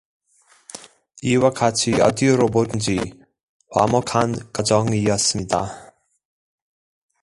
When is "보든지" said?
2.47-2.97